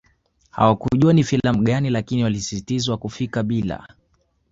Hawakujua 0.51 1.13
ni 1.13 1.23
filamu 1.23 1.63
gani 1.63 1.89
lakini 1.89 2.23
walisisitizwa 2.23 2.97
kufika 2.97 3.43
bila 3.43 3.87